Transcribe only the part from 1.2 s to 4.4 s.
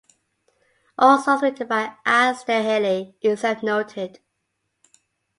songs written by Al Staehely except noted.